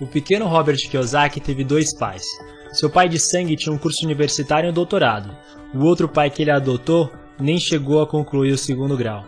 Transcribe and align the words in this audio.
O 0.00 0.06
pequeno 0.06 0.46
Robert 0.46 0.78
Kiyosaki 0.78 1.40
teve 1.40 1.62
dois 1.62 1.94
pais. 1.94 2.24
Seu 2.72 2.88
pai 2.88 3.06
de 3.06 3.20
sangue 3.20 3.54
tinha 3.54 3.72
um 3.72 3.76
curso 3.76 4.02
universitário 4.06 4.66
e 4.66 4.70
um 4.70 4.74
doutorado. 4.74 5.36
O 5.74 5.84
outro 5.84 6.08
pai 6.08 6.30
que 6.30 6.42
ele 6.42 6.50
adotou 6.50 7.12
nem 7.38 7.60
chegou 7.60 8.00
a 8.00 8.06
concluir 8.06 8.52
o 8.52 8.58
segundo 8.58 8.96
grau. 8.96 9.26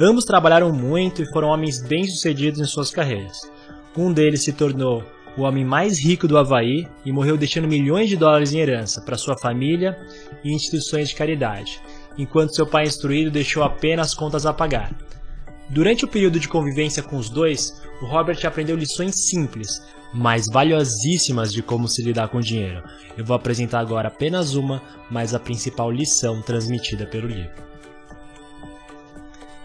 Ambos 0.00 0.24
trabalharam 0.24 0.72
muito 0.72 1.22
e 1.22 1.30
foram 1.30 1.48
homens 1.48 1.82
bem-sucedidos 1.82 2.58
em 2.58 2.64
suas 2.64 2.90
carreiras. 2.90 3.38
Um 3.94 4.12
deles 4.12 4.42
se 4.42 4.54
tornou 4.54 5.04
o 5.36 5.42
homem 5.42 5.64
mais 5.64 6.02
rico 6.02 6.26
do 6.26 6.38
Havaí 6.38 6.88
e 7.04 7.12
morreu 7.12 7.36
deixando 7.36 7.68
milhões 7.68 8.08
de 8.08 8.16
dólares 8.16 8.54
em 8.54 8.60
herança 8.60 9.02
para 9.02 9.18
sua 9.18 9.36
família 9.36 9.98
e 10.42 10.54
instituições 10.54 11.10
de 11.10 11.16
caridade, 11.16 11.80
enquanto 12.16 12.54
seu 12.54 12.66
pai 12.66 12.84
instruído 12.84 13.30
deixou 13.30 13.62
apenas 13.62 14.14
contas 14.14 14.46
a 14.46 14.54
pagar. 14.54 14.90
Durante 15.68 16.04
o 16.04 16.08
período 16.08 16.38
de 16.38 16.48
convivência 16.48 17.02
com 17.02 17.16
os 17.16 17.30
dois, 17.30 17.80
o 18.02 18.06
Robert 18.06 18.38
aprendeu 18.44 18.76
lições 18.76 19.26
simples, 19.26 19.82
mas 20.12 20.46
valiosíssimas 20.46 21.52
de 21.52 21.62
como 21.62 21.88
se 21.88 22.02
lidar 22.02 22.28
com 22.28 22.40
dinheiro. 22.40 22.82
Eu 23.16 23.24
vou 23.24 23.34
apresentar 23.34 23.80
agora 23.80 24.08
apenas 24.08 24.54
uma, 24.54 24.82
mas 25.10 25.34
a 25.34 25.40
principal 25.40 25.90
lição 25.90 26.42
transmitida 26.42 27.06
pelo 27.06 27.26
livro. 27.26 27.64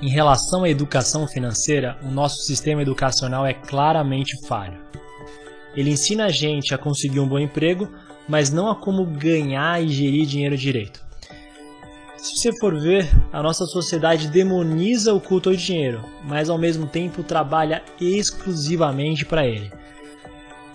Em 0.00 0.08
relação 0.08 0.64
à 0.64 0.70
educação 0.70 1.28
financeira, 1.28 1.98
o 2.02 2.10
nosso 2.10 2.42
sistema 2.42 2.80
educacional 2.80 3.44
é 3.44 3.52
claramente 3.52 4.46
falho. 4.46 4.78
Ele 5.74 5.90
ensina 5.90 6.24
a 6.24 6.30
gente 6.30 6.72
a 6.74 6.78
conseguir 6.78 7.20
um 7.20 7.28
bom 7.28 7.38
emprego, 7.38 7.86
mas 8.26 8.50
não 8.50 8.70
a 8.70 8.74
como 8.74 9.04
ganhar 9.04 9.82
e 9.82 9.88
gerir 9.88 10.24
dinheiro 10.24 10.56
direito. 10.56 11.09
Se 12.22 12.36
você 12.36 12.52
for 12.58 12.78
ver, 12.78 13.08
a 13.32 13.42
nossa 13.42 13.64
sociedade 13.64 14.28
demoniza 14.28 15.14
o 15.14 15.20
culto 15.20 15.48
ao 15.48 15.56
dinheiro, 15.56 16.04
mas 16.22 16.50
ao 16.50 16.58
mesmo 16.58 16.86
tempo 16.86 17.22
trabalha 17.22 17.82
exclusivamente 17.98 19.24
para 19.24 19.46
ele. 19.46 19.72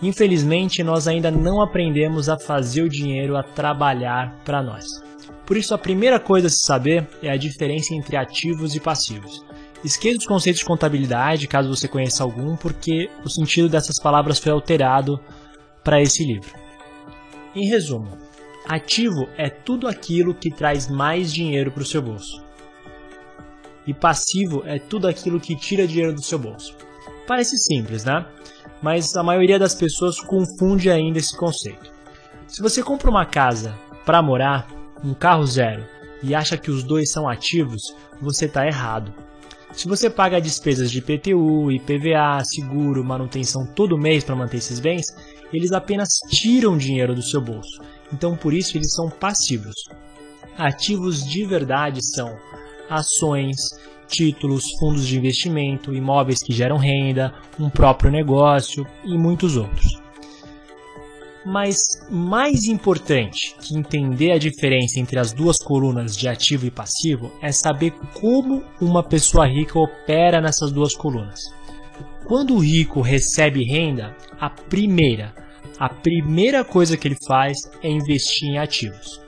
Infelizmente, 0.02 0.81
nós 0.81 1.08
ainda 1.08 1.30
não 1.30 1.62
aprendemos 1.62 2.30
a 2.30 2.39
fazer 2.39 2.81
o 2.81 2.89
dinheiro 2.89 3.38
a 3.38 3.44
trabalhar 3.44 4.42
para 4.44 4.64
nós. 4.64 5.03
Por 5.45 5.55
isso, 5.55 5.75
a 5.75 5.78
primeira 5.78 6.20
coisa 6.20 6.47
a 6.47 6.50
se 6.50 6.66
saber 6.66 7.08
é 7.22 7.30
a 7.30 7.38
diferença 7.38 7.94
entre 7.94 8.17
ativos 8.17 8.75
e 8.75 8.80
passivos. 8.80 9.45
Esqueça 9.83 10.17
os 10.17 10.25
conceitos 10.25 10.61
de 10.61 10.66
contabilidade, 10.66 11.48
caso 11.48 11.70
você 11.70 11.88
conheça 11.88 12.23
algum, 12.23 12.55
porque 12.55 13.08
o 13.23 13.30
sentido 13.30 13.70
dessas 13.70 14.00
palavras 14.00 14.39
foi 14.39 14.52
alterado 14.52 15.20
para 15.83 16.02
esse 16.02 16.25
livro. 16.25 16.55
Em 17.55 17.67
resumo, 17.67 18.25
ativo 18.67 19.27
é 19.38 19.49
tudo 19.49 19.88
aquilo 19.88 20.33
que 20.33 20.49
traz 20.49 20.89
mais 20.89 21.33
dinheiro 21.33 21.71
para 21.71 21.83
o 21.83 21.85
seu 21.85 22.02
bolso. 22.02 22.44
E 23.88 23.94
passivo 23.94 24.63
é 24.66 24.80
tudo 24.80 25.08
aquilo 25.08 25.39
que 25.39 25.55
tira 25.55 25.88
dinheiro 25.88 26.13
do 26.13 26.23
seu 26.23 26.39
bolso. 26.39 26.75
Parece 27.27 27.58
simples, 27.58 28.03
né? 28.03 28.25
Mas 28.81 29.16
a 29.16 29.23
maioria 29.23 29.59
das 29.59 29.75
pessoas 29.75 30.19
confunde 30.19 30.89
ainda 30.89 31.19
esse 31.19 31.36
conceito. 31.36 31.91
Se 32.47 32.61
você 32.61 32.83
compra 32.83 33.09
uma 33.09 33.25
casa 33.25 33.77
para 34.05 34.21
morar, 34.21 34.67
um 35.03 35.13
carro 35.13 35.45
zero, 35.45 35.86
e 36.21 36.33
acha 36.33 36.58
que 36.58 36.71
os 36.71 36.83
dois 36.83 37.11
são 37.11 37.27
ativos, 37.27 37.81
você 38.21 38.45
está 38.45 38.66
errado. 38.66 39.13
Se 39.73 39.88
você 39.88 40.09
paga 40.09 40.39
despesas 40.39 40.89
de 40.89 40.99
IPTU, 40.99 41.71
IPVA, 41.71 42.43
seguro, 42.45 43.03
manutenção 43.03 43.66
todo 43.66 43.97
mês 43.97 44.23
para 44.23 44.36
manter 44.36 44.58
esses 44.58 44.80
bens, 44.80 45.05
eles 45.52 45.71
apenas 45.71 46.09
tiram 46.30 46.77
dinheiro 46.77 47.13
do 47.13 47.21
seu 47.21 47.41
bolso. 47.41 47.81
Então 48.14 48.36
por 48.36 48.53
isso 48.53 48.78
eles 48.78 48.94
são 48.94 49.09
passivos. 49.09 49.75
Ativos 50.58 51.25
de 51.25 51.45
verdade 51.45 52.00
são 52.02 52.38
ações, 52.89 53.58
títulos, 54.08 54.66
fundos 54.80 55.08
de 55.08 55.17
investimento, 55.17 55.94
imóveis 55.94 56.42
que 56.42 56.53
geram 56.53 56.78
renda, 56.78 57.33
um 57.59 57.70
próprio 57.70 58.11
negócio 58.11 58.86
e 59.03 59.17
muitos 59.17 59.58
outros. 59.58 60.00
Mas 61.45 61.78
mais 62.09 62.66
importante 62.66 63.56
que 63.61 63.78
entender 63.78 64.31
a 64.31 64.39
diferença 64.39 65.00
entre 65.00 65.20
as 65.20 65.31
duas 65.31 65.59
colunas 65.59 66.17
de 66.17 66.28
ativo 66.28 66.66
e 66.66 66.72
passivo 66.72 67.32
é 67.39 67.52
saber 67.52 67.92
como 68.20 68.64
uma 68.82 69.04
pessoa 69.04 69.45
rica 69.45 69.77
opera 69.77 70.42
nessas 70.42 70.72
duas 70.72 70.95
colunas. 70.95 71.42
Quando 72.26 72.55
o 72.55 72.60
rico 72.60 73.02
recebe 73.02 73.64
renda, 73.64 74.16
a 74.39 74.49
primeira, 74.49 75.36
a 75.80 75.89
primeira 75.89 76.64
coisa 76.64 76.98
que 76.98 77.08
ele 77.08 77.17
faz 77.27 77.58
é 77.81 77.89
investir 77.89 78.49
em 78.49 78.58
ativos. 78.58 79.21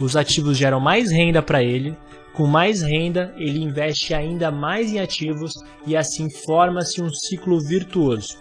Os 0.00 0.16
ativos 0.16 0.56
geram 0.56 0.80
mais 0.80 1.10
renda 1.10 1.42
para 1.42 1.62
ele, 1.62 1.96
com 2.32 2.46
mais 2.46 2.80
renda, 2.80 3.32
ele 3.36 3.62
investe 3.62 4.14
ainda 4.14 4.50
mais 4.50 4.90
em 4.92 4.98
ativos 4.98 5.52
e 5.86 5.94
assim 5.96 6.30
forma-se 6.30 7.02
um 7.02 7.10
ciclo 7.10 7.60
virtuoso. 7.60 8.38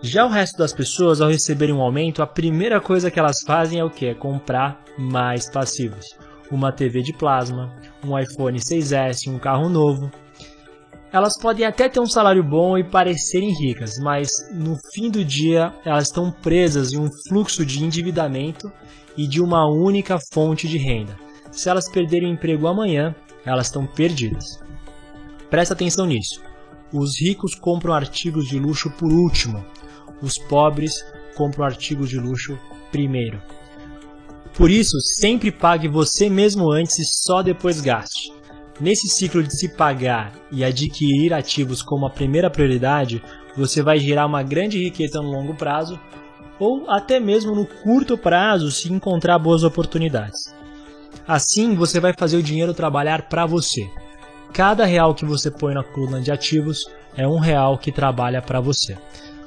Já 0.00 0.24
o 0.24 0.30
resto 0.30 0.58
das 0.58 0.72
pessoas, 0.72 1.20
ao 1.20 1.28
receberem 1.28 1.74
um 1.74 1.80
aumento, 1.80 2.22
a 2.22 2.26
primeira 2.26 2.80
coisa 2.80 3.10
que 3.10 3.18
elas 3.18 3.40
fazem 3.46 3.78
é 3.78 3.84
o 3.84 3.90
que? 3.90 4.06
É 4.06 4.14
comprar 4.14 4.82
mais 4.98 5.48
passivos. 5.50 6.16
Uma 6.50 6.72
TV 6.72 7.02
de 7.02 7.12
plasma, 7.12 7.74
um 8.04 8.18
iPhone 8.18 8.58
6S, 8.58 9.28
um 9.28 9.38
carro 9.38 9.68
novo. 9.68 10.10
Elas 11.14 11.38
podem 11.38 11.64
até 11.64 11.88
ter 11.88 12.00
um 12.00 12.08
salário 12.08 12.42
bom 12.42 12.76
e 12.76 12.82
parecerem 12.82 13.54
ricas, 13.54 14.00
mas 14.00 14.32
no 14.52 14.76
fim 14.92 15.08
do 15.08 15.24
dia 15.24 15.72
elas 15.84 16.08
estão 16.08 16.32
presas 16.32 16.92
em 16.92 16.98
um 16.98 17.08
fluxo 17.28 17.64
de 17.64 17.84
endividamento 17.84 18.68
e 19.16 19.24
de 19.28 19.40
uma 19.40 19.64
única 19.64 20.18
fonte 20.32 20.66
de 20.66 20.76
renda. 20.76 21.16
Se 21.52 21.68
elas 21.68 21.88
perderem 21.88 22.30
o 22.30 22.34
emprego 22.34 22.66
amanhã, 22.66 23.14
elas 23.46 23.68
estão 23.68 23.86
perdidas. 23.86 24.58
Presta 25.48 25.72
atenção 25.72 26.04
nisso. 26.04 26.42
Os 26.92 27.20
ricos 27.20 27.54
compram 27.54 27.94
artigos 27.94 28.48
de 28.48 28.58
luxo 28.58 28.90
por 28.90 29.12
último, 29.12 29.64
os 30.20 30.36
pobres 30.36 30.94
compram 31.36 31.64
artigos 31.64 32.10
de 32.10 32.18
luxo 32.18 32.58
primeiro. 32.90 33.40
Por 34.54 34.68
isso, 34.68 34.98
sempre 34.98 35.52
pague 35.52 35.86
você 35.86 36.28
mesmo 36.28 36.72
antes 36.72 36.98
e 36.98 37.04
só 37.04 37.40
depois 37.40 37.80
gaste. 37.80 38.33
Nesse 38.80 39.08
ciclo 39.08 39.42
de 39.42 39.56
se 39.56 39.68
pagar 39.68 40.32
e 40.50 40.64
adquirir 40.64 41.32
ativos 41.32 41.80
como 41.80 42.06
a 42.06 42.10
primeira 42.10 42.50
prioridade, 42.50 43.22
você 43.56 43.82
vai 43.82 43.98
gerar 43.98 44.26
uma 44.26 44.42
grande 44.42 44.82
riqueza 44.82 45.22
no 45.22 45.30
longo 45.30 45.54
prazo 45.54 45.98
ou 46.58 46.90
até 46.90 47.20
mesmo 47.20 47.54
no 47.54 47.66
curto 47.66 48.18
prazo 48.18 48.70
se 48.70 48.92
encontrar 48.92 49.38
boas 49.38 49.62
oportunidades. 49.62 50.52
Assim, 51.26 51.74
você 51.74 52.00
vai 52.00 52.12
fazer 52.12 52.36
o 52.36 52.42
dinheiro 52.42 52.74
trabalhar 52.74 53.28
para 53.28 53.46
você. 53.46 53.88
Cada 54.52 54.84
real 54.84 55.14
que 55.14 55.24
você 55.24 55.50
põe 55.50 55.74
na 55.74 55.82
coluna 55.82 56.20
de 56.20 56.32
ativos 56.32 56.86
é 57.16 57.26
um 57.26 57.38
real 57.38 57.78
que 57.78 57.92
trabalha 57.92 58.42
para 58.42 58.60
você. 58.60 58.96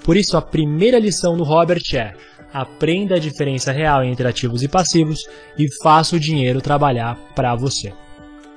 Por 0.04 0.16
isso, 0.16 0.38
a 0.38 0.42
primeira 0.42 1.00
lição 1.00 1.36
do 1.36 1.44
Robert 1.44 1.84
é: 1.94 2.14
aprenda 2.54 3.16
a 3.16 3.20
diferença 3.20 3.74
real 3.74 4.04
entre 4.04 4.28
ativos 4.28 4.64
e 4.64 4.68
passivos 4.68 5.28
e 5.58 5.68
faça 5.82 6.16
o 6.16 6.20
dinheiro 6.20 6.62
trabalhar 6.62 7.18
para 7.36 7.54
você. 7.56 7.94